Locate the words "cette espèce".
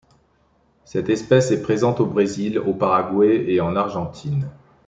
0.83-1.51